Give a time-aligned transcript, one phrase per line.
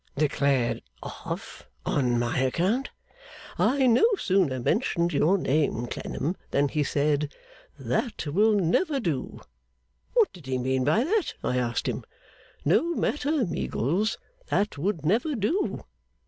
[0.17, 2.89] 'Declared off on my account?'
[3.59, 7.31] 'I no sooner mentioned your name, Clennam, than he said,
[7.77, 9.41] "That will never do!"
[10.13, 11.35] What did he mean by that?
[11.43, 12.03] I asked him.
[12.65, 14.17] No matter, Meagles;
[14.49, 15.85] that would never do.